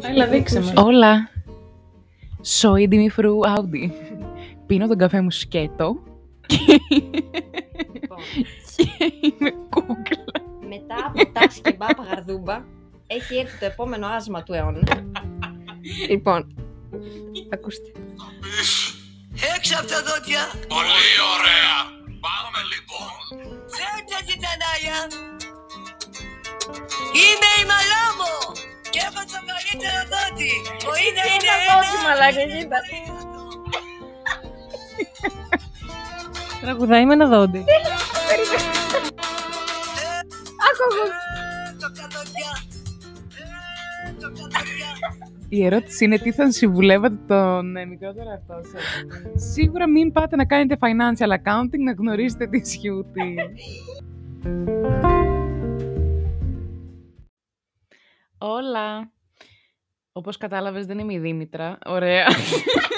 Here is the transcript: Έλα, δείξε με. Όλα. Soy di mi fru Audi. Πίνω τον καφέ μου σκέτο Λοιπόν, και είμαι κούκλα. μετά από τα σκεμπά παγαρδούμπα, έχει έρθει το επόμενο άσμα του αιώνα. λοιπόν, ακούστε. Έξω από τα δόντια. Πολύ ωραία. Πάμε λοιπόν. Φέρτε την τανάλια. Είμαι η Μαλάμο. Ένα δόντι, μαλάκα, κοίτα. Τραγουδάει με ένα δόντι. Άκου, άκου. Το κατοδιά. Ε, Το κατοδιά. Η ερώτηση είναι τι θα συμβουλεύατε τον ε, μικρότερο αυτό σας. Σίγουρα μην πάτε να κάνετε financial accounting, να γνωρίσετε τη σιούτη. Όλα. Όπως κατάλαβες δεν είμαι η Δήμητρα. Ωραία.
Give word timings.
Έλα, 0.00 0.26
δείξε 0.26 0.60
με. 0.60 0.72
Όλα. 0.76 1.28
Soy 2.60 2.88
di 2.88 2.96
mi 3.02 3.08
fru 3.16 3.32
Audi. 3.56 3.90
Πίνω 4.66 4.86
τον 4.88 4.98
καφέ 4.98 5.20
μου 5.20 5.30
σκέτο 5.30 5.96
Λοιπόν, 7.92 8.18
και 8.76 8.88
είμαι 9.20 9.50
κούκλα. 9.70 10.24
μετά 10.68 10.96
από 11.06 11.32
τα 11.32 11.50
σκεμπά 11.50 11.86
παγαρδούμπα, 11.86 12.64
έχει 13.06 13.36
έρθει 13.36 13.58
το 13.58 13.64
επόμενο 13.66 14.06
άσμα 14.06 14.42
του 14.42 14.52
αιώνα. 14.52 14.80
λοιπόν, 16.08 16.54
ακούστε. 17.52 17.90
Έξω 19.56 19.74
από 19.78 19.86
τα 19.88 19.98
δόντια. 20.06 20.42
Πολύ 20.74 21.12
ωραία. 21.34 21.76
Πάμε 22.24 22.60
λοιπόν. 22.72 23.12
Φέρτε 23.74 24.16
την 24.28 24.38
τανάλια. 24.44 24.98
Είμαι 27.22 27.50
η 27.62 27.64
Μαλάμο. 27.70 27.93
Ένα 32.04 32.14
δόντι, 32.14 32.44
μαλάκα, 32.44 32.58
κοίτα. 32.58 32.76
Τραγουδάει 36.60 37.06
με 37.06 37.12
ένα 37.12 37.26
δόντι. 37.28 37.58
Άκου, 40.68 40.84
άκου. 40.84 41.10
Το 41.80 41.86
κατοδιά. 42.00 42.52
Ε, 44.08 44.12
Το 44.20 44.26
κατοδιά. 44.28 44.90
Η 45.48 45.64
ερώτηση 45.64 46.04
είναι 46.04 46.18
τι 46.18 46.32
θα 46.32 46.50
συμβουλεύατε 46.50 47.16
τον 47.26 47.76
ε, 47.76 47.84
μικρότερο 47.84 48.30
αυτό 48.30 48.54
σας. 48.62 48.82
Σίγουρα 49.52 49.88
μην 49.88 50.12
πάτε 50.12 50.36
να 50.36 50.44
κάνετε 50.44 50.76
financial 50.80 51.30
accounting, 51.30 51.78
να 51.84 51.92
γνωρίσετε 51.92 52.46
τη 52.46 52.68
σιούτη. 52.68 53.34
Όλα. 58.38 59.10
Όπως 60.16 60.36
κατάλαβες 60.36 60.86
δεν 60.86 60.98
είμαι 60.98 61.12
η 61.12 61.18
Δήμητρα. 61.18 61.78
Ωραία. 61.86 62.26